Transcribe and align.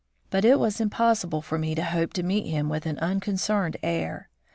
But 0.31 0.43
it 0.43 0.59
was 0.59 0.81
impossible 0.81 1.43
for 1.43 1.59
me 1.59 1.75
to 1.75 1.83
hope 1.83 2.11
to 2.13 2.23
meet 2.23 2.47
him 2.47 2.69
with 2.69 2.87
an 2.87 2.97
unconcerned 2.97 3.77
air. 3.83 4.29